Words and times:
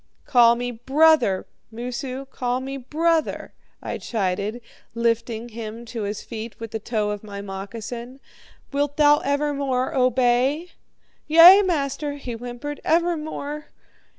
"'Call 0.25 0.55
me 0.55 0.71
"brother," 0.71 1.45
Moosu 1.71 2.25
call 2.25 2.59
me 2.59 2.75
"brother,"' 2.75 3.53
I 3.83 3.99
chided, 3.99 4.59
lifting 4.95 5.49
him 5.49 5.85
to 5.85 6.01
his 6.01 6.23
feet 6.23 6.59
with 6.59 6.71
the 6.71 6.79
toe 6.79 7.11
of 7.11 7.23
my 7.23 7.39
moccasin. 7.41 8.19
'Wilt 8.73 8.97
thou 8.97 9.19
evermore 9.19 9.93
obey?' 9.95 10.69
"'Yea, 11.27 11.61
master,' 11.61 12.15
he 12.15 12.33
whimpered, 12.33 12.81
'evermore.' 12.83 13.67